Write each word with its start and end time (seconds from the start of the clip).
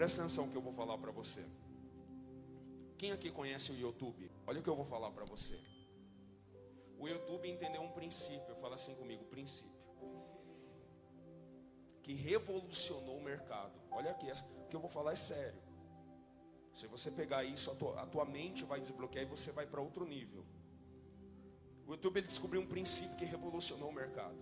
Presta 0.00 0.22
atenção 0.22 0.48
que 0.48 0.56
eu 0.56 0.62
vou 0.62 0.72
falar 0.72 0.96
para 0.96 1.10
você. 1.10 1.44
Quem 2.96 3.12
aqui 3.12 3.30
conhece 3.30 3.70
o 3.70 3.76
YouTube? 3.76 4.30
Olha 4.46 4.58
o 4.58 4.62
que 4.62 4.70
eu 4.70 4.74
vou 4.74 4.86
falar 4.86 5.10
para 5.10 5.26
você. 5.26 5.60
O 6.98 7.06
YouTube 7.06 7.46
entendeu 7.46 7.82
um 7.82 7.90
princípio, 7.90 8.56
fala 8.62 8.76
assim 8.76 8.94
comigo, 8.94 9.26
princípio. 9.26 9.78
Que 12.02 12.14
revolucionou 12.14 13.18
o 13.18 13.22
mercado. 13.22 13.78
Olha 13.90 14.12
aqui, 14.12 14.24
o 14.30 14.68
que 14.70 14.74
eu 14.74 14.80
vou 14.80 14.88
falar 14.88 15.12
é 15.12 15.16
sério. 15.16 15.60
Se 16.72 16.86
você 16.86 17.10
pegar 17.10 17.44
isso, 17.44 17.70
a 17.70 17.74
tua, 17.74 18.00
a 18.00 18.06
tua 18.06 18.24
mente 18.24 18.64
vai 18.64 18.80
desbloquear 18.80 19.26
e 19.26 19.28
você 19.28 19.52
vai 19.52 19.66
para 19.66 19.82
outro 19.82 20.06
nível. 20.06 20.46
O 21.86 21.90
YouTube 21.92 22.22
descobriu 22.22 22.62
um 22.62 22.66
princípio 22.66 23.18
que 23.18 23.26
revolucionou 23.26 23.90
o 23.90 23.92
mercado. 23.92 24.38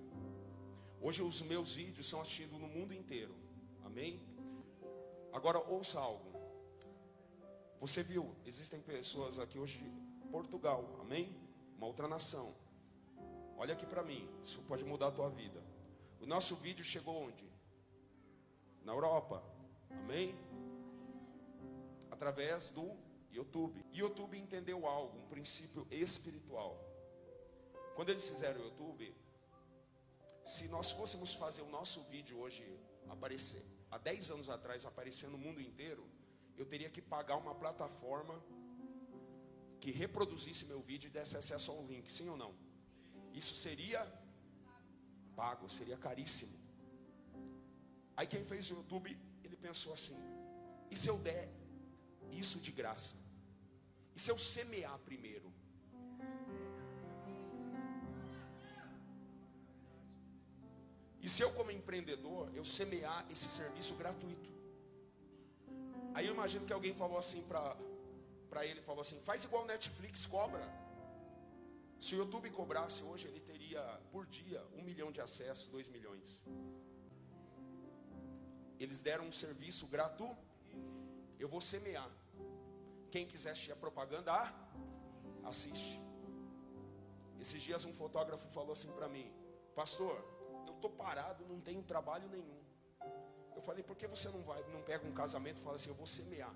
Hoje 1.00 1.20
os 1.20 1.42
meus 1.42 1.74
vídeos 1.74 2.08
são 2.08 2.20
assistidos 2.20 2.60
no 2.60 2.68
mundo 2.68 2.94
inteiro. 2.94 3.34
Amém? 3.84 4.37
Agora 5.32 5.58
ouça 5.58 6.00
algo. 6.00 6.38
Você 7.80 8.02
viu, 8.02 8.34
existem 8.44 8.80
pessoas 8.80 9.38
aqui 9.38 9.58
hoje 9.58 9.80
Portugal, 10.30 10.84
amém? 11.00 11.34
Uma 11.76 11.86
outra 11.86 12.08
nação. 12.08 12.54
Olha 13.56 13.74
aqui 13.74 13.86
para 13.86 14.02
mim, 14.02 14.28
isso 14.42 14.60
pode 14.62 14.84
mudar 14.84 15.08
a 15.08 15.12
tua 15.12 15.28
vida. 15.28 15.62
O 16.20 16.26
nosso 16.26 16.56
vídeo 16.56 16.84
chegou 16.84 17.24
onde? 17.24 17.48
Na 18.84 18.92
Europa. 18.92 19.42
Amém? 19.90 20.34
Através 22.10 22.70
do 22.70 22.96
YouTube. 23.32 23.84
YouTube 23.92 24.38
entendeu 24.38 24.86
algo, 24.86 25.18
um 25.18 25.28
princípio 25.28 25.86
espiritual. 25.90 26.76
Quando 27.94 28.10
eles 28.10 28.28
fizeram 28.28 28.60
o 28.60 28.64
YouTube, 28.64 29.14
se 30.44 30.66
nós 30.68 30.90
fôssemos 30.90 31.34
fazer 31.34 31.62
o 31.62 31.68
nosso 31.68 32.02
vídeo 32.04 32.38
hoje 32.38 32.64
aparecer, 33.08 33.64
há 33.90 33.98
10 33.98 34.30
anos 34.30 34.48
atrás 34.48 34.84
aparecer 34.84 35.28
no 35.28 35.38
mundo 35.38 35.60
inteiro, 35.60 36.06
eu 36.56 36.66
teria 36.66 36.90
que 36.90 37.00
pagar 37.00 37.36
uma 37.36 37.54
plataforma 37.54 38.42
que 39.80 39.90
reproduzisse 39.90 40.64
meu 40.66 40.80
vídeo 40.80 41.08
e 41.08 41.10
desse 41.10 41.36
acesso 41.36 41.70
ao 41.70 41.86
link, 41.86 42.10
sim 42.10 42.28
ou 42.28 42.36
não? 42.36 42.54
Isso 43.32 43.54
seria 43.54 44.00
pago, 45.36 45.68
seria 45.68 45.96
caríssimo. 45.96 46.58
Aí 48.16 48.26
quem 48.26 48.44
fez 48.44 48.70
o 48.70 48.74
YouTube, 48.74 49.16
ele 49.44 49.56
pensou 49.56 49.92
assim: 49.92 50.18
e 50.90 50.96
se 50.96 51.08
eu 51.08 51.18
der 51.18 51.48
isso 52.32 52.58
de 52.58 52.72
graça? 52.72 53.16
E 54.16 54.20
se 54.20 54.30
eu 54.30 54.38
semear 54.38 54.98
primeiro? 55.10 55.47
E 61.28 61.30
se 61.30 61.42
eu, 61.44 61.50
como 61.56 61.70
empreendedor, 61.70 62.50
eu 62.58 62.64
semear 62.64 63.18
esse 63.32 63.48
serviço 63.56 63.94
gratuito? 64.00 64.50
Aí 66.14 66.26
eu 66.26 66.32
imagino 66.36 66.64
que 66.68 66.72
alguém 66.76 66.94
falou 67.00 67.18
assim 67.22 67.42
para 67.50 68.64
ele, 68.68 68.80
falou 68.80 69.02
assim, 69.02 69.18
faz 69.26 69.44
igual 69.44 69.66
Netflix 69.66 70.24
cobra. 70.34 70.66
Se 72.00 72.14
o 72.14 72.18
YouTube 72.20 72.48
cobrasse 72.60 73.02
hoje, 73.08 73.26
ele 73.28 73.40
teria 73.40 73.82
por 74.10 74.24
dia 74.38 74.62
um 74.78 74.82
milhão 74.88 75.10
de 75.12 75.20
acessos, 75.20 75.66
dois 75.66 75.90
milhões. 75.96 76.42
Eles 78.80 79.02
deram 79.02 79.26
um 79.26 79.34
serviço 79.42 79.86
gratuito. 79.86 80.48
Eu 81.38 81.50
vou 81.54 81.60
semear. 81.60 82.10
Quem 83.10 83.26
quiser 83.26 83.50
assistir 83.50 83.72
a 83.72 83.76
propaganda, 83.76 84.32
ah, 84.32 84.50
assiste. 85.44 86.00
Esses 87.38 87.60
dias 87.60 87.84
um 87.84 87.92
fotógrafo 87.92 88.48
falou 88.58 88.72
assim 88.72 88.90
para 88.92 89.10
mim, 89.16 89.30
pastor, 89.74 90.37
estou 90.78 90.90
parado, 90.90 91.44
não 91.46 91.60
tenho 91.60 91.82
trabalho 91.82 92.28
nenhum. 92.28 92.58
Eu 93.54 93.62
falei, 93.62 93.82
por 93.82 93.96
que 93.96 94.06
você 94.06 94.28
não 94.28 94.42
vai, 94.42 94.62
não 94.72 94.82
pega 94.82 95.06
um 95.06 95.12
casamento 95.12 95.58
e 95.60 95.62
fala 95.62 95.76
assim, 95.76 95.90
eu 95.90 95.94
vou 95.94 96.06
semear. 96.06 96.54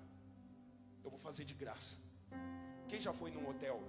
Eu 1.03 1.09
vou 1.09 1.19
fazer 1.19 1.43
de 1.43 1.53
graça. 1.53 1.97
Quem 2.87 2.99
já 2.99 3.13
foi 3.13 3.29
num 3.31 3.47
hotel? 3.49 3.81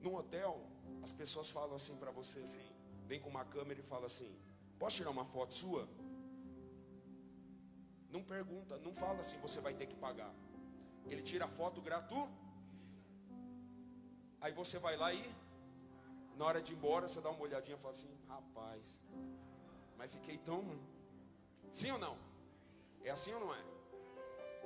Num 0.00 0.14
hotel, 0.14 0.60
as 1.02 1.12
pessoas 1.12 1.48
falam 1.50 1.76
assim 1.76 1.96
para 1.96 2.10
você 2.10 2.40
assim, 2.40 2.68
vem 3.06 3.20
com 3.20 3.28
uma 3.28 3.44
câmera 3.44 3.80
e 3.80 3.82
fala 3.82 4.06
assim, 4.06 4.30
posso 4.78 4.96
tirar 4.96 5.10
uma 5.10 5.24
foto 5.24 5.54
sua? 5.54 5.88
Não 8.10 8.22
pergunta, 8.22 8.78
não 8.78 8.94
fala 8.94 9.20
assim, 9.20 9.38
você 9.38 9.60
vai 9.60 9.74
ter 9.74 9.86
que 9.86 9.96
pagar. 9.96 10.32
Ele 11.06 11.22
tira 11.22 11.44
a 11.44 11.48
foto 11.48 11.80
gratuito. 11.80 12.32
Aí 14.40 14.52
você 14.52 14.78
vai 14.78 14.96
lá 14.96 15.12
e 15.12 15.22
na 16.38 16.44
hora 16.48 16.60
de 16.62 16.72
ir 16.72 16.76
embora, 16.76 17.08
você 17.08 17.20
dá 17.20 17.30
uma 17.30 17.42
olhadinha 17.42 17.76
e 17.76 17.80
fala 17.80 17.94
assim: 17.94 18.12
rapaz, 18.28 19.00
mas 19.98 20.12
fiquei 20.12 20.38
tão. 20.38 20.60
Sim 21.72 21.90
ou 21.90 21.98
não? 21.98 22.16
É 23.02 23.10
assim 23.10 23.32
ou 23.34 23.40
não 23.40 23.52
é? 23.54 23.62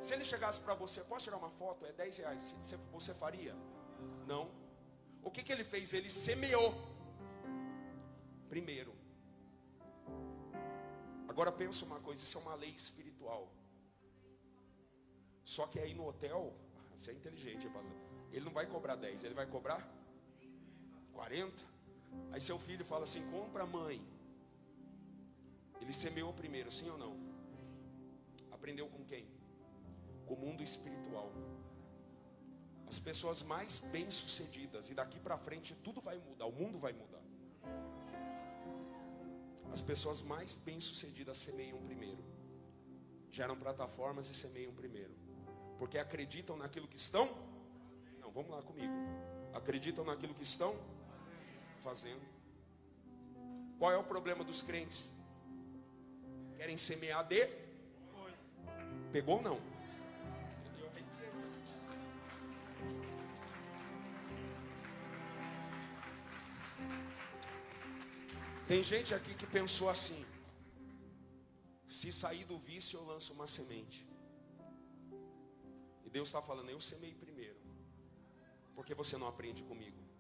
Se 0.00 0.12
ele 0.15 0.25
chegasse 0.25 0.61
para 0.61 0.75
você, 0.75 1.00
posso 1.03 1.25
tirar 1.25 1.38
uma 1.38 1.50
foto? 1.50 1.87
É 1.87 1.93
10 1.93 2.16
reais. 2.19 2.55
Você 2.93 3.15
faria? 3.15 3.55
Não. 4.27 4.50
O 5.22 5.31
que, 5.31 5.43
que 5.43 5.53
ele 5.53 5.65
fez? 5.65 5.94
Ele 5.94 6.11
semeou. 6.11 6.75
Primeiro. 8.49 8.93
Agora 11.27 11.50
pensa 11.50 11.87
uma 11.87 12.00
coisa: 12.00 12.22
isso 12.22 12.37
é 12.37 12.41
uma 12.43 12.55
lei 12.55 12.71
espiritual. 12.71 13.50
Só 15.43 15.66
que 15.66 15.78
aí 15.78 15.94
no 15.94 16.06
hotel, 16.06 16.55
você 16.94 17.12
é 17.12 17.15
inteligente, 17.15 17.66
ele 18.31 18.44
não 18.44 18.53
vai 18.53 18.66
cobrar 18.66 18.97
10, 18.97 19.25
ele 19.25 19.34
vai 19.34 19.47
cobrar 19.47 19.81
40. 21.22 21.65
Aí 22.33 22.41
seu 22.41 22.59
filho 22.59 22.84
fala 22.84 23.05
assim: 23.05 23.22
compra 23.31 23.65
mãe. 23.65 24.05
Ele 25.81 25.93
semeou 25.93 26.33
primeiro, 26.33 26.71
sim 26.71 26.88
ou 26.91 26.99
não? 26.99 27.15
Aprendeu 28.50 28.88
com 28.88 29.05
quem? 29.05 29.25
Com 30.27 30.34
o 30.34 30.38
mundo 30.44 30.62
espiritual. 30.62 31.31
As 32.88 32.99
pessoas 32.99 33.43
mais 33.43 33.78
bem-sucedidas, 33.97 34.91
e 34.91 34.94
daqui 34.94 35.19
para 35.19 35.38
frente 35.38 35.75
tudo 35.77 36.00
vai 36.00 36.19
mudar, 36.19 36.47
o 36.47 36.53
mundo 36.53 36.78
vai 36.78 36.93
mudar. 36.93 37.22
As 39.72 39.81
pessoas 39.81 40.21
mais 40.22 40.55
bem-sucedidas 40.55 41.38
semeiam 41.38 41.81
primeiro, 41.82 42.22
geram 43.31 43.56
plataformas 43.56 44.28
e 44.28 44.34
semeiam 44.34 44.72
primeiro, 44.75 45.15
porque 45.78 45.99
acreditam 45.99 46.56
naquilo 46.56 46.87
que 46.87 46.97
estão. 46.97 47.27
Não, 48.21 48.31
vamos 48.31 48.50
lá 48.50 48.61
comigo. 48.61 48.93
Acreditam 49.55 50.05
naquilo 50.05 50.34
que 50.34 50.43
estão 50.43 50.75
fazendo. 51.82 52.22
Qual 53.78 53.93
é 53.93 53.98
o 53.98 54.04
problema 54.04 54.43
dos 54.44 54.62
crentes? 54.62 55.10
Querem 56.56 56.76
semear 56.76 57.25
de? 57.26 57.48
Pegou 59.12 59.37
ou 59.37 59.43
não? 59.43 59.72
Tem 68.66 68.82
gente 68.82 69.14
aqui 69.14 69.34
que 69.34 69.47
pensou 69.47 69.91
assim: 69.91 70.25
se 71.87 72.10
sair 72.10 72.44
do 72.44 72.59
vício, 72.59 72.99
eu 72.99 73.04
lanço 73.04 73.34
uma 73.34 73.47
semente. 73.47 74.06
E 76.04 76.09
Deus 76.09 76.28
está 76.28 76.41
falando: 76.41 76.70
eu 76.70 76.81
semei 76.81 77.12
primeiro, 77.12 77.60
porque 78.75 78.94
você 78.94 79.19
não 79.19 79.28
aprende 79.28 79.62
comigo. 79.64 80.12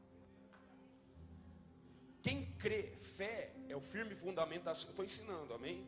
Crê, 2.62 2.82
fé 3.16 3.52
é 3.68 3.74
o 3.74 3.80
firme 3.80 4.14
fundamento 4.14 4.62
das 4.62 4.78
Estou 4.84 5.04
ensinando, 5.04 5.52
amém? 5.52 5.84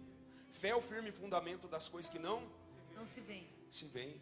Fé 0.50 0.70
é 0.70 0.76
o 0.76 0.82
firme 0.82 1.12
fundamento 1.12 1.68
das 1.68 1.88
coisas 1.88 2.10
que 2.10 2.18
não 2.18 2.42
não 2.96 3.06
se 3.06 3.20
vê. 3.20 3.42
Se 3.70 3.84
vê. 3.86 4.16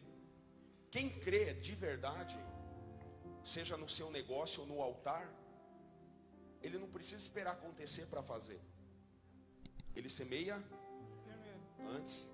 Quem 0.90 1.08
crê 1.08 1.54
de 1.54 1.74
verdade, 1.74 2.36
seja 3.42 3.74
no 3.78 3.88
seu 3.88 4.10
negócio 4.10 4.60
ou 4.62 4.66
no 4.66 4.82
altar, 4.82 5.26
ele 6.62 6.78
não 6.78 6.88
precisa 6.88 7.22
esperar 7.22 7.52
acontecer 7.52 8.04
para 8.12 8.22
fazer. 8.22 8.60
Ele 9.96 10.10
semeia 10.10 10.62
antes. 11.96 12.30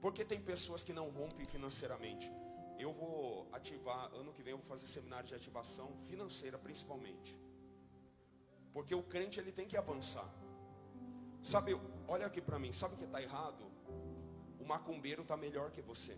Porque 0.00 0.24
tem 0.24 0.40
pessoas 0.40 0.82
que 0.82 0.92
não 0.94 1.10
rompem 1.10 1.44
financeiramente. 1.44 2.32
Eu 2.78 2.92
vou 2.94 3.46
ativar, 3.52 4.10
ano 4.14 4.32
que 4.32 4.42
vem 4.42 4.52
eu 4.52 4.58
vou 4.58 4.66
fazer 4.66 4.86
seminário 4.86 5.28
de 5.28 5.34
ativação 5.34 5.88
financeira 6.08 6.58
principalmente. 6.58 7.36
Porque 8.72 8.94
o 8.94 9.02
crente 9.02 9.38
ele 9.38 9.52
tem 9.52 9.66
que 9.66 9.76
avançar. 9.76 10.28
Sabe, 11.42 11.78
olha 12.08 12.26
aqui 12.26 12.40
para 12.40 12.58
mim, 12.58 12.72
sabe 12.72 12.94
o 12.94 12.98
que 12.98 13.04
está 13.04 13.20
errado? 13.20 13.64
O 14.58 14.64
macumbeiro 14.64 15.22
está 15.22 15.36
melhor 15.36 15.70
que 15.70 15.82
você. 15.82 16.16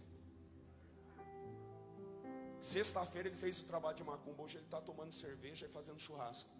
Sexta-feira 2.60 3.28
ele 3.28 3.36
fez 3.36 3.60
o 3.60 3.64
trabalho 3.64 3.96
de 3.96 4.04
macumba, 4.04 4.42
hoje 4.42 4.56
ele 4.56 4.64
está 4.64 4.80
tomando 4.80 5.12
cerveja 5.12 5.66
e 5.66 5.68
fazendo 5.68 5.98
churrasco. 5.98 6.50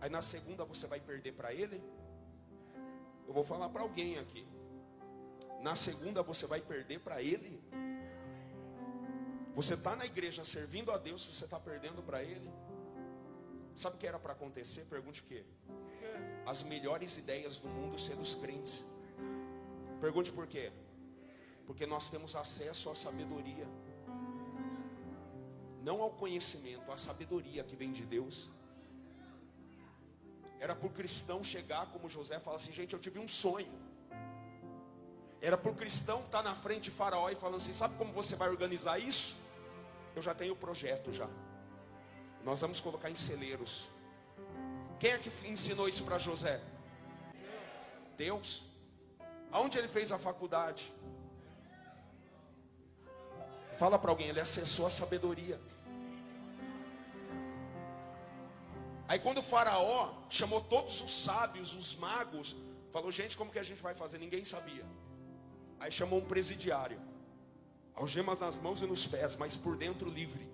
Aí 0.00 0.10
na 0.10 0.22
segunda 0.22 0.64
você 0.64 0.86
vai 0.86 1.00
perder 1.00 1.32
para 1.32 1.52
ele? 1.52 1.82
Eu 3.26 3.32
vou 3.32 3.44
falar 3.44 3.68
para 3.68 3.82
alguém 3.82 4.18
aqui. 4.18 4.46
Na 5.62 5.76
segunda 5.76 6.22
você 6.22 6.46
vai 6.46 6.60
perder 6.60 7.00
para 7.00 7.22
ele? 7.22 7.62
Você 9.54 9.74
está 9.74 9.94
na 9.94 10.06
igreja 10.06 10.44
servindo 10.44 10.90
a 10.90 10.96
Deus, 10.96 11.24
você 11.24 11.44
está 11.44 11.60
perdendo 11.60 12.02
para 12.02 12.22
ele? 12.22 12.50
Sabe 13.80 13.96
o 13.96 13.98
que 13.98 14.06
era 14.06 14.18
para 14.18 14.34
acontecer? 14.34 14.82
Pergunte 14.94 15.22
o 15.22 15.24
quê? 15.24 15.42
As 16.44 16.62
melhores 16.62 17.16
ideias 17.16 17.56
do 17.56 17.68
mundo 17.76 17.98
ser 17.98 18.14
dos 18.14 18.34
crentes. 18.34 18.84
Pergunte 20.02 20.30
por 20.30 20.46
quê? 20.46 20.70
Porque 21.66 21.86
nós 21.86 22.10
temos 22.10 22.36
acesso 22.36 22.90
à 22.90 22.94
sabedoria. 22.94 23.66
Não 25.82 26.02
ao 26.02 26.10
conhecimento, 26.10 26.92
à 26.92 26.98
sabedoria 26.98 27.64
que 27.64 27.74
vem 27.74 27.90
de 27.90 28.04
Deus. 28.04 28.50
Era 30.58 30.76
para 30.76 30.86
o 30.86 30.90
cristão 30.90 31.42
chegar 31.42 31.86
como 31.86 32.06
José 32.06 32.36
e 32.36 32.40
falar 32.40 32.58
assim: 32.58 32.72
gente, 32.72 32.92
eu 32.92 33.00
tive 33.00 33.18
um 33.18 33.26
sonho. 33.26 33.72
Era 35.40 35.56
para 35.56 35.70
o 35.70 35.74
cristão 35.74 36.20
estar 36.26 36.42
na 36.42 36.54
frente 36.54 36.90
de 36.90 36.90
Faraó 36.90 37.30
e 37.30 37.34
falando 37.34 37.56
assim: 37.56 37.72
sabe 37.72 37.96
como 37.96 38.12
você 38.12 38.36
vai 38.36 38.50
organizar 38.50 38.98
isso? 38.98 39.36
Eu 40.14 40.20
já 40.20 40.34
tenho 40.34 40.52
o 40.52 40.56
projeto 40.66 41.14
já. 41.14 41.30
Nós 42.44 42.60
vamos 42.60 42.80
colocar 42.80 43.10
em 43.10 43.14
celeiros. 43.14 43.90
Quem 44.98 45.12
é 45.12 45.18
que 45.18 45.30
ensinou 45.48 45.88
isso 45.88 46.04
para 46.04 46.18
José? 46.18 46.60
Deus. 48.16 48.64
Aonde 49.50 49.78
ele 49.78 49.88
fez 49.88 50.12
a 50.12 50.18
faculdade? 50.18 50.92
Fala 53.78 53.98
para 53.98 54.10
alguém, 54.10 54.28
ele 54.28 54.40
acessou 54.40 54.86
a 54.86 54.90
sabedoria. 54.90 55.58
Aí 59.08 59.18
quando 59.18 59.38
o 59.38 59.42
faraó 59.42 60.12
chamou 60.28 60.60
todos 60.60 61.02
os 61.02 61.24
sábios, 61.24 61.74
os 61.74 61.96
magos, 61.96 62.54
falou, 62.92 63.10
gente, 63.10 63.36
como 63.36 63.50
que 63.50 63.58
a 63.58 63.62
gente 63.62 63.82
vai 63.82 63.94
fazer? 63.94 64.18
Ninguém 64.18 64.44
sabia. 64.44 64.84
Aí 65.80 65.90
chamou 65.90 66.20
um 66.20 66.24
presidiário. 66.24 67.00
Algemas 67.94 68.40
nas 68.40 68.56
mãos 68.56 68.82
e 68.82 68.86
nos 68.86 69.06
pés, 69.06 69.34
mas 69.34 69.56
por 69.56 69.76
dentro 69.76 70.08
livre. 70.08 70.48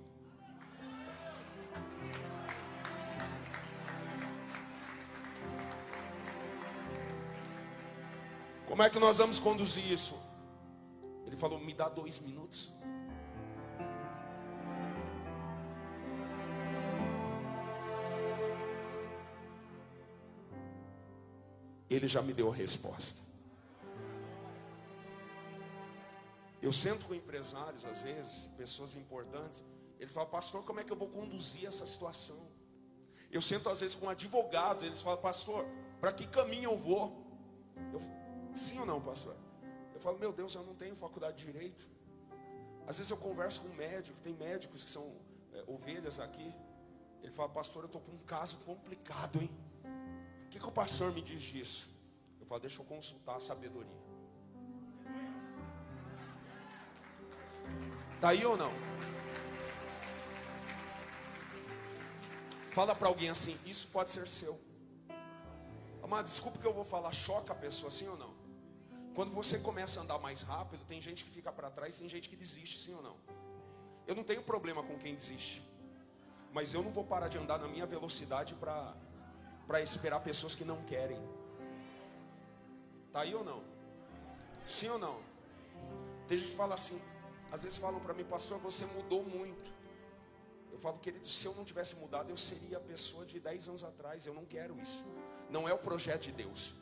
Como 8.77 8.85
é 8.85 8.91
que 8.91 8.99
nós 8.99 9.17
vamos 9.17 9.39
conduzir 9.39 9.91
isso? 9.91 10.15
Ele 11.25 11.35
falou: 11.35 11.59
me 11.59 11.73
dá 11.73 11.89
dois 11.89 12.21
minutos. 12.21 12.71
ele 21.89 22.07
já 22.07 22.21
me 22.21 22.35
deu 22.35 22.51
a 22.51 22.55
resposta. 22.55 23.19
Eu 26.61 26.71
sento 26.71 27.07
com 27.07 27.15
empresários, 27.15 27.87
às 27.87 28.03
vezes, 28.03 28.51
pessoas 28.59 28.95
importantes, 28.95 29.65
eles 29.99 30.13
falam, 30.13 30.29
pastor, 30.29 30.63
como 30.65 30.81
é 30.81 30.85
que 30.85 30.93
eu 30.93 30.97
vou 30.97 31.09
conduzir 31.09 31.65
essa 31.65 31.87
situação? 31.87 32.47
Eu 33.31 33.41
sento 33.41 33.71
às 33.71 33.81
vezes 33.81 33.97
com 33.97 34.11
advogados, 34.11 34.83
eles 34.83 35.01
falam, 35.01 35.19
pastor, 35.23 35.65
para 35.99 36.13
que 36.13 36.27
caminho 36.27 36.73
eu 36.73 36.77
vou? 36.77 37.26
Sim 38.57 38.81
ou 38.81 38.87
não, 38.87 39.01
pastor? 39.01 39.37
Eu 39.95 40.01
falo, 40.01 40.19
meu 40.19 40.33
Deus, 40.33 40.55
eu 40.55 40.63
não 40.63 40.75
tenho 40.75 40.97
faculdade 40.97 41.37
de 41.37 41.53
direito. 41.53 41.87
Às 42.87 42.97
vezes 42.97 43.11
eu 43.11 43.17
converso 43.17 43.61
com 43.61 43.69
um 43.69 43.75
médico, 43.75 44.17
tem 44.23 44.35
médicos 44.35 44.83
que 44.83 44.91
são 44.91 45.15
é, 45.53 45.65
ovelhas 45.67 46.19
aqui. 46.19 46.55
Ele 47.23 47.33
fala, 47.33 47.49
pastor, 47.51 47.83
eu 47.83 47.87
estou 47.87 48.01
com 48.01 48.13
um 48.13 48.19
caso 48.19 48.57
complicado, 48.59 49.43
hein? 49.43 49.51
O 50.47 50.49
que, 50.49 50.59
que 50.59 50.67
o 50.67 50.73
pastor 50.73 51.13
me 51.13 51.21
diz 51.21 51.43
disso? 51.43 51.89
Eu 52.41 52.47
falo, 52.47 52.61
deixa 52.61 52.81
eu 52.81 52.87
consultar 52.87 53.37
a 53.37 53.41
sabedoria. 53.41 53.91
Está 58.15 58.31
aí 58.31 58.47
ou 58.47 58.57
não? 58.57 58.71
Fala 62.71 62.95
para 62.95 63.09
alguém 63.09 63.29
assim, 63.29 63.59
isso 63.67 63.89
pode 63.89 64.09
ser 64.11 64.27
seu. 64.29 64.59
Mas 66.09 66.25
desculpa 66.31 66.59
que 66.59 66.67
eu 66.67 66.73
vou 66.73 66.85
falar, 66.85 67.11
choca 67.13 67.53
a 67.53 67.57
pessoa, 67.57 67.91
sim 67.91 68.07
ou 68.07 68.17
não? 68.17 68.36
Quando 69.17 69.33
você 69.33 69.59
começa 69.59 69.99
a 69.99 70.03
andar 70.03 70.19
mais 70.19 70.43
rápido, 70.43 70.85
tem 70.87 71.01
gente 71.01 71.25
que 71.25 71.31
fica 71.31 71.51
para 71.51 71.71
trás, 71.71 71.99
tem 71.99 72.07
gente 72.07 72.29
que 72.29 72.37
desiste, 72.37 72.77
sim 72.79 72.95
ou 72.95 73.03
não? 73.03 73.17
Eu 74.07 74.15
não 74.15 74.23
tenho 74.23 74.43
problema 74.43 74.83
com 74.83 74.99
quem 74.99 75.15
desiste. 75.15 75.63
Mas 76.53 76.75
eu 76.75 76.83
não 76.83 76.91
vou 76.91 77.03
parar 77.03 77.29
de 77.29 77.39
andar 77.39 77.59
na 77.59 77.67
minha 77.67 77.87
velocidade 77.87 78.55
para 78.55 78.95
para 79.67 79.81
esperar 79.83 80.21
pessoas 80.21 80.55
que 80.55 80.65
não 80.65 80.83
querem. 80.85 81.21
Tá 83.13 83.23
aí 83.23 83.35
ou 83.35 83.43
não? 83.43 83.63
Sim 84.69 84.91
ou 84.91 84.99
não? 84.99 85.21
Tem 86.29 86.39
gente 86.39 86.51
que 86.51 86.57
fala 86.57 86.75
assim, 86.75 87.01
às 87.51 87.63
vezes 87.65 87.79
falam 87.79 88.01
para 88.01 88.15
mim, 88.15 88.25
pastor, 88.25 88.59
você 88.59 88.85
mudou 88.85 89.25
muito. 89.25 89.65
Eu 90.71 90.79
falo, 90.79 90.99
querido, 90.99 91.27
se 91.27 91.47
eu 91.47 91.55
não 91.55 91.65
tivesse 91.65 91.97
mudado, 91.97 92.29
eu 92.31 92.37
seria 92.37 92.77
a 92.77 92.81
pessoa 92.81 93.25
de 93.25 93.41
10 93.41 93.69
anos 93.71 93.83
atrás. 93.83 94.27
Eu 94.27 94.35
não 94.35 94.45
quero 94.45 94.79
isso. 94.79 95.05
Não 95.51 95.69
é 95.69 95.73
o 95.73 95.79
projeto 95.79 96.25
de 96.25 96.33
Deus. 96.33 96.75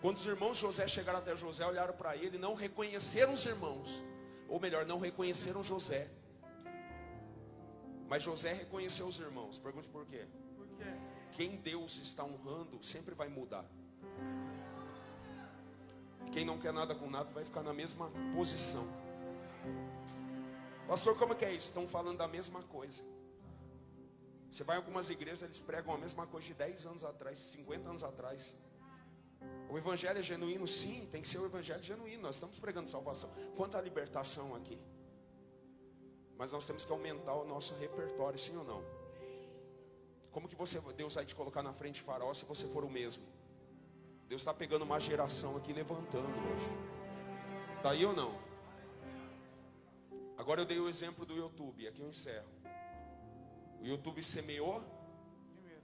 Quando 0.00 0.16
os 0.16 0.26
irmãos 0.26 0.56
José 0.56 0.88
chegaram 0.88 1.18
até 1.18 1.36
José, 1.36 1.66
olharam 1.66 1.94
para 1.94 2.16
ele, 2.16 2.38
não 2.38 2.54
reconheceram 2.54 3.34
os 3.34 3.44
irmãos. 3.44 4.02
Ou 4.48 4.58
melhor, 4.58 4.86
não 4.86 4.98
reconheceram 4.98 5.62
José. 5.62 6.08
Mas 8.08 8.22
José 8.22 8.52
reconheceu 8.52 9.06
os 9.06 9.18
irmãos. 9.18 9.58
Pergunte 9.58 9.88
por 9.88 10.06
quê? 10.06 10.26
quem 11.32 11.56
Deus 11.56 11.98
está 11.98 12.22
honrando 12.22 12.84
sempre 12.84 13.14
vai 13.14 13.28
mudar. 13.28 13.64
Quem 16.32 16.44
não 16.44 16.58
quer 16.58 16.72
nada 16.72 16.94
com 16.94 17.08
nada 17.08 17.30
vai 17.30 17.44
ficar 17.44 17.62
na 17.62 17.72
mesma 17.72 18.10
posição. 18.34 18.86
Pastor, 20.86 21.16
como 21.18 21.34
que 21.34 21.44
é 21.44 21.52
isso? 21.52 21.68
Estão 21.68 21.88
falando 21.88 22.18
da 22.18 22.28
mesma 22.28 22.62
coisa. 22.64 23.02
Você 24.50 24.64
vai 24.64 24.76
em 24.76 24.80
algumas 24.80 25.08
igrejas, 25.08 25.42
eles 25.42 25.58
pregam 25.58 25.94
a 25.94 25.98
mesma 25.98 26.26
coisa 26.26 26.48
de 26.48 26.54
10 26.54 26.86
anos 26.86 27.04
atrás, 27.04 27.38
50 27.38 27.88
anos 27.88 28.02
atrás. 28.02 28.56
O 29.70 29.78
evangelho 29.78 30.18
é 30.18 30.22
genuíno, 30.22 30.66
sim, 30.66 31.08
tem 31.12 31.22
que 31.22 31.28
ser 31.28 31.38
o 31.38 31.46
evangelho 31.46 31.82
genuíno. 31.82 32.22
Nós 32.22 32.34
estamos 32.34 32.58
pregando 32.58 32.88
salvação. 32.88 33.30
Quanto 33.56 33.76
à 33.76 33.80
libertação 33.80 34.56
aqui? 34.56 34.78
Mas 36.36 36.50
nós 36.50 36.66
temos 36.66 36.84
que 36.84 36.90
aumentar 36.90 37.34
o 37.34 37.44
nosso 37.44 37.74
repertório, 37.74 38.38
sim 38.38 38.56
ou 38.56 38.64
não? 38.64 38.82
Como 40.32 40.48
que 40.48 40.56
você, 40.56 40.80
Deus 40.96 41.14
vai 41.14 41.24
te 41.24 41.36
colocar 41.36 41.62
na 41.62 41.72
frente 41.72 42.02
farol 42.02 42.34
se 42.34 42.44
você 42.44 42.66
for 42.66 42.84
o 42.84 42.90
mesmo? 42.90 43.22
Deus 44.28 44.40
está 44.40 44.52
pegando 44.52 44.82
uma 44.82 44.98
geração 44.98 45.56
aqui 45.56 45.72
levantando 45.72 46.28
hoje. 46.28 46.66
Está 47.76 47.90
aí 47.90 48.04
ou 48.04 48.12
não? 48.12 48.38
Agora 50.36 50.62
eu 50.62 50.64
dei 50.64 50.80
o 50.80 50.88
exemplo 50.88 51.24
do 51.24 51.34
YouTube, 51.34 51.86
aqui 51.86 52.00
eu 52.00 52.08
encerro. 52.08 52.48
O 53.80 53.86
YouTube 53.86 54.22
semeou? 54.22 54.82
Primeiro. 55.54 55.82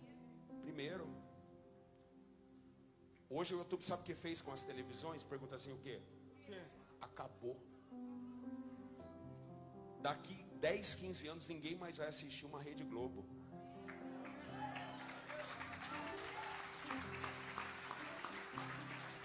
Primeiro. 0.62 1.25
Hoje 3.28 3.54
o 3.54 3.58
YouTube 3.58 3.82
sabe 3.82 4.02
o 4.02 4.04
que 4.04 4.14
fez 4.14 4.40
com 4.40 4.52
as 4.52 4.64
televisões? 4.64 5.22
Pergunta 5.22 5.56
assim 5.56 5.72
o 5.72 5.78
quê? 5.78 6.00
O 6.36 6.46
quê? 6.46 6.60
Acabou. 7.00 7.56
Daqui 10.00 10.36
10, 10.60 10.94
15 10.94 11.28
anos 11.28 11.48
ninguém 11.48 11.74
mais 11.74 11.96
vai 11.96 12.06
assistir 12.06 12.46
uma 12.46 12.62
Rede 12.62 12.84
Globo. 12.84 13.24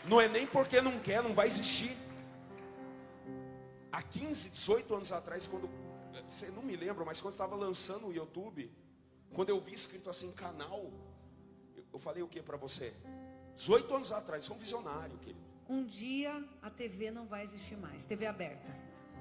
Não 0.04 0.20
é 0.20 0.28
nem 0.28 0.48
porque 0.48 0.82
não 0.82 1.00
quer, 1.00 1.22
não 1.22 1.34
vai 1.34 1.48
existir. 1.48 1.96
Há 3.92 4.02
15, 4.02 4.50
18 4.50 4.96
anos 4.96 5.12
atrás, 5.12 5.46
quando. 5.46 5.70
Você 6.28 6.50
não 6.50 6.64
me 6.64 6.76
lembra, 6.76 7.06
mas 7.06 7.22
quando 7.22 7.34
estava 7.34 7.56
lançando 7.56 8.08
o 8.08 8.14
YouTube, 8.14 8.72
quando 9.34 9.50
eu 9.50 9.60
vi 9.60 9.74
escrito 9.74 10.10
assim, 10.10 10.32
canal, 10.32 10.92
eu, 11.94 12.00
falei 12.00 12.24
o 12.24 12.28
que 12.28 12.42
para 12.42 12.58
você? 12.58 12.94
18 13.56 13.94
anos 13.96 14.12
atrás, 14.12 14.44
sou 14.44 14.56
um 14.56 14.60
visionário, 14.60 15.18
querido. 15.20 15.42
Um 15.70 15.86
dia 15.86 16.44
a 16.62 16.70
TV 16.70 17.12
não 17.12 17.26
vai 17.26 17.44
existir 17.44 17.78
mais, 17.78 18.06
TV 18.06 18.26
aberta. 18.26 18.76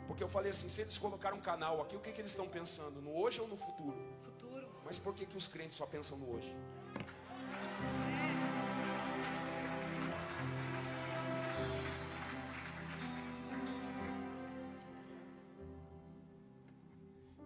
Porque 0.07 0.25
eu 0.25 0.29
falei 0.29 0.51
assim, 0.51 0.69
se 0.69 0.81
eles 0.81 0.99
colocaram 0.99 1.37
um 1.37 1.41
canal 1.41 1.81
aqui, 1.81 1.95
o 1.95 2.01
que, 2.01 2.11
que 2.11 2.21
eles 2.21 2.33
estão 2.33 2.49
pensando? 2.49 3.01
No 3.01 3.17
hoje 3.17 3.41
ou 3.41 3.47
no 3.47 3.57
futuro? 3.57 3.97
Futuro. 4.23 4.69
Mas 4.85 4.99
por 4.99 5.15
que, 5.15 5.25
que 5.25 5.37
os 5.37 5.47
crentes 5.47 5.79
só 5.79 5.87
pensam 5.87 6.19
no 6.19 6.35
hoje? 6.35 6.53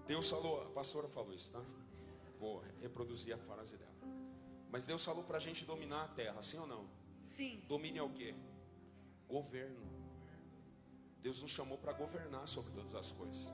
Deus 0.06 0.30
falou, 0.30 0.62
a 0.62 0.66
pastora 0.66 1.08
falou 1.08 1.34
isso, 1.34 1.50
tá? 1.50 1.60
Vou 2.38 2.62
reproduzir 2.80 3.34
a 3.34 3.38
frase 3.38 3.76
dela. 3.76 4.03
Mas 4.74 4.86
Deus 4.86 5.04
falou 5.04 5.22
para 5.22 5.36
a 5.36 5.40
gente 5.40 5.64
dominar 5.64 6.02
a 6.02 6.08
terra, 6.08 6.42
sim 6.42 6.58
ou 6.58 6.66
não? 6.66 6.84
Sim. 7.26 7.62
Domine 7.68 7.98
é 7.98 8.02
o 8.02 8.08
quê? 8.10 8.34
Governo. 9.28 9.86
Deus 11.22 11.40
nos 11.40 11.52
chamou 11.52 11.78
para 11.78 11.92
governar 11.92 12.48
sobre 12.48 12.72
todas 12.72 12.92
as 12.92 13.12
coisas. 13.12 13.46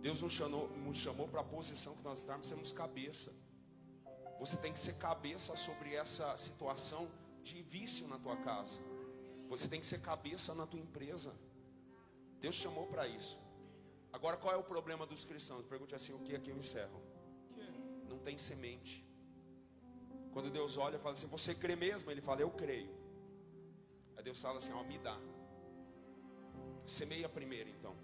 Deus 0.00 0.22
nos 0.22 0.32
chamou, 0.32 0.68
nos 0.76 0.96
chamou 0.96 1.26
para 1.26 1.40
a 1.40 1.44
posição 1.44 1.96
que 1.96 2.04
nós 2.04 2.20
estamos, 2.20 2.46
sermos 2.46 2.70
cabeça. 2.70 3.34
Você 4.38 4.56
tem 4.58 4.72
que 4.72 4.78
ser 4.78 4.96
cabeça 4.98 5.56
sobre 5.56 5.96
essa 5.96 6.36
situação 6.36 7.10
de 7.42 7.60
vício 7.62 8.06
na 8.06 8.20
tua 8.20 8.36
casa. 8.36 8.80
Você 9.48 9.66
tem 9.66 9.80
que 9.80 9.86
ser 9.86 10.00
cabeça 10.02 10.54
na 10.54 10.68
tua 10.68 10.78
empresa. 10.78 11.34
Deus 12.40 12.54
chamou 12.54 12.86
para 12.86 13.08
isso. 13.08 13.36
Agora 14.12 14.36
qual 14.36 14.54
é 14.54 14.56
o 14.56 14.62
problema 14.62 15.04
dos 15.04 15.24
cristãos? 15.24 15.66
Pergunte 15.66 15.96
assim, 15.96 16.12
o 16.12 16.20
que 16.20 16.36
aqui 16.36 16.50
eu 16.50 16.56
encerro? 16.56 17.02
Não 18.08 18.20
tem 18.20 18.38
semente. 18.38 19.04
Quando 20.36 20.50
Deus 20.50 20.76
olha 20.76 20.96
e 20.96 20.98
fala 20.98 21.14
assim, 21.14 21.26
você 21.28 21.54
crê 21.54 21.74
mesmo? 21.74 22.10
Ele 22.10 22.20
fala, 22.20 22.42
eu 22.42 22.50
creio. 22.50 22.94
Aí 24.14 24.22
Deus 24.22 24.42
fala 24.42 24.58
assim, 24.58 24.72
ó, 24.72 24.82
me 24.82 24.98
dá. 24.98 25.16
Semeia 26.84 27.26
primeiro, 27.26 27.70
então. 27.70 27.96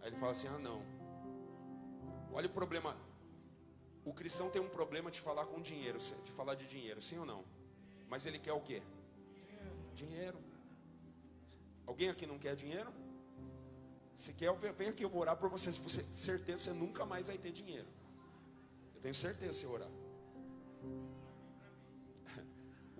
Aí 0.00 0.08
ele 0.08 0.16
fala 0.16 0.32
assim: 0.32 0.48
ah, 0.48 0.58
não. 0.58 0.82
Olha 2.30 2.46
o 2.46 2.50
problema. 2.50 2.94
O 4.04 4.12
cristão 4.12 4.50
tem 4.50 4.60
um 4.60 4.68
problema 4.68 5.10
de 5.10 5.18
falar 5.22 5.46
com 5.46 5.62
dinheiro, 5.62 5.96
de 6.26 6.32
falar 6.32 6.56
de 6.56 6.66
dinheiro, 6.66 7.00
sim 7.00 7.18
ou 7.18 7.24
não? 7.24 7.42
Mas 8.06 8.26
ele 8.26 8.38
quer 8.38 8.52
o 8.52 8.60
quê? 8.60 8.82
Dinheiro. 9.94 10.38
Alguém 11.86 12.10
aqui 12.10 12.26
não 12.26 12.38
quer 12.38 12.54
dinheiro? 12.54 12.92
Se 14.14 14.34
quer, 14.34 14.52
vem 14.74 14.88
aqui, 14.88 15.02
eu 15.02 15.08
vou 15.08 15.22
orar 15.22 15.38
por 15.38 15.48
você. 15.48 15.72
Se 15.72 15.80
você 15.80 16.02
certeza, 16.14 16.64
você 16.64 16.72
nunca 16.74 17.06
mais 17.06 17.28
vai 17.28 17.38
ter 17.38 17.50
dinheiro. 17.50 17.88
Eu 18.94 19.00
tenho 19.00 19.14
certeza 19.14 19.54
se 19.54 19.66
orar. 19.66 19.90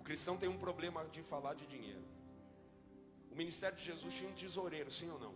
O 0.01 0.03
cristão 0.03 0.35
tem 0.35 0.49
um 0.49 0.57
problema 0.57 1.05
de 1.15 1.21
falar 1.21 1.53
de 1.53 1.67
dinheiro. 1.67 2.03
O 3.31 3.35
ministério 3.35 3.77
de 3.77 3.83
Jesus 3.83 4.11
tinha 4.15 4.27
um 4.31 4.33
tesoureiro, 4.33 4.89
sim 4.89 5.11
ou 5.11 5.19
não? 5.19 5.35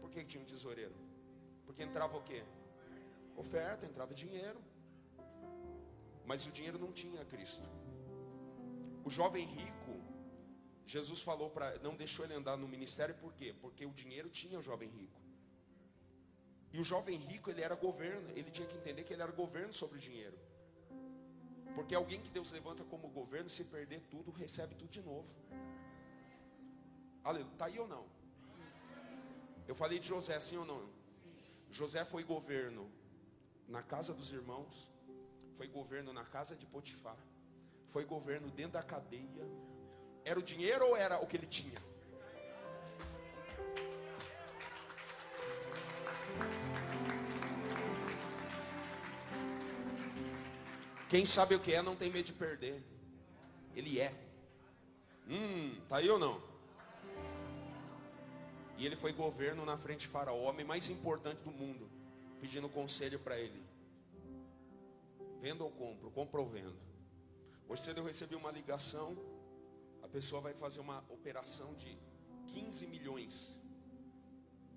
Por 0.00 0.10
que 0.10 0.24
tinha 0.24 0.42
um 0.42 0.44
tesoureiro? 0.44 0.96
Porque 1.64 1.84
entrava 1.84 2.16
o 2.16 2.22
quê? 2.28 2.42
Oferta, 3.36 3.86
entrava 3.86 4.12
dinheiro. 4.12 4.60
Mas 6.26 6.46
o 6.46 6.50
dinheiro 6.50 6.80
não 6.80 6.90
tinha 6.90 7.24
Cristo. 7.24 7.68
O 9.04 9.08
jovem 9.08 9.46
rico, 9.46 9.94
Jesus 10.84 11.22
falou 11.22 11.48
para, 11.48 11.78
não 11.78 11.94
deixou 11.94 12.24
ele 12.24 12.34
andar 12.34 12.56
no 12.56 12.66
ministério, 12.66 13.14
por 13.14 13.32
quê? 13.34 13.54
Porque 13.60 13.86
o 13.86 13.92
dinheiro 13.92 14.28
tinha 14.28 14.58
o 14.58 14.62
jovem 14.62 14.88
rico. 14.88 15.20
E 16.72 16.80
o 16.80 16.82
jovem 16.82 17.16
rico, 17.16 17.50
ele 17.50 17.62
era 17.62 17.76
governo, 17.76 18.30
ele 18.30 18.50
tinha 18.50 18.66
que 18.66 18.76
entender 18.76 19.04
que 19.04 19.12
ele 19.12 19.22
era 19.22 19.30
governo 19.30 19.72
sobre 19.72 19.96
o 19.96 20.00
dinheiro. 20.00 20.36
Porque 21.74 21.94
alguém 21.94 22.20
que 22.20 22.30
Deus 22.30 22.50
levanta 22.50 22.84
como 22.84 23.08
governo, 23.08 23.48
se 23.48 23.64
perder 23.64 24.00
tudo, 24.10 24.30
recebe 24.30 24.74
tudo 24.74 24.90
de 24.90 25.02
novo. 25.02 25.28
Aleluia. 27.22 27.52
Está 27.52 27.66
aí 27.66 27.78
ou 27.78 27.88
não? 27.88 28.04
Eu 29.68 29.74
falei 29.74 29.98
de 29.98 30.08
José, 30.08 30.38
sim 30.40 30.56
ou 30.56 30.64
não? 30.64 30.88
José 31.70 32.04
foi 32.04 32.24
governo 32.24 32.90
na 33.68 33.82
casa 33.82 34.12
dos 34.12 34.32
irmãos, 34.32 34.90
foi 35.56 35.68
governo 35.68 36.12
na 36.12 36.24
casa 36.24 36.56
de 36.56 36.66
Potifar, 36.66 37.16
foi 37.90 38.04
governo 38.04 38.50
dentro 38.50 38.72
da 38.72 38.82
cadeia. 38.82 39.46
Era 40.24 40.38
o 40.38 40.42
dinheiro 40.42 40.84
ou 40.86 40.96
era 40.96 41.22
o 41.22 41.26
que 41.26 41.36
ele 41.36 41.46
tinha? 41.46 41.78
Quem 51.10 51.24
sabe 51.24 51.56
o 51.56 51.60
que 51.60 51.72
é 51.72 51.82
não 51.82 51.96
tem 51.96 52.08
medo 52.08 52.26
de 52.26 52.32
perder. 52.32 52.80
Ele 53.74 53.98
é. 53.98 54.14
Hum, 55.28 55.76
tá 55.88 55.96
aí 55.96 56.08
ou 56.08 56.20
não? 56.20 56.40
E 58.78 58.86
ele 58.86 58.94
foi 58.94 59.12
governo 59.12 59.64
na 59.64 59.76
frente 59.76 60.02
de 60.02 60.06
Faraó, 60.06 60.38
homem 60.38 60.64
mais 60.64 60.88
importante 60.88 61.42
do 61.42 61.50
mundo, 61.50 61.90
pedindo 62.40 62.68
conselho 62.68 63.18
para 63.18 63.36
ele. 63.40 63.60
Vendo 65.40 65.64
ou 65.64 65.72
compro? 65.72 66.12
Compro 66.12 66.42
ou 66.42 66.48
vendo? 66.48 66.78
Hoje 67.68 67.82
cedo 67.82 67.98
eu 67.98 68.04
recebi 68.04 68.36
uma 68.36 68.52
ligação. 68.52 69.16
A 70.04 70.08
pessoa 70.08 70.40
vai 70.40 70.54
fazer 70.54 70.78
uma 70.78 71.04
operação 71.08 71.74
de 71.74 71.98
15 72.54 72.86
milhões. 72.86 73.60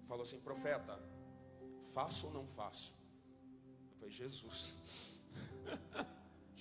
Falou 0.08 0.24
assim, 0.24 0.40
profeta, 0.40 1.00
faço 1.94 2.25
ou 2.28 2.34
não 2.34 2.48
faço? 2.48 2.92
Eu 3.92 3.98
falei, 3.98 4.12
Jesus. 4.12 4.75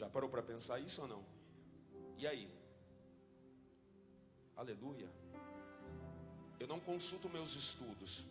Já 0.02 0.08
parou 0.10 0.28
para 0.28 0.42
pensar 0.42 0.80
isso 0.80 1.00
ou 1.02 1.06
não? 1.06 1.24
E 2.18 2.26
aí? 2.26 2.52
Aleluia. 4.56 5.08
Eu 6.58 6.66
não 6.66 6.80
consulto 6.80 7.28
meus 7.28 7.54
estudos. 7.54 8.26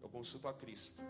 Eu 0.00 0.08
consulto 0.08 0.48
a 0.48 0.54
Cristo. 0.54 1.02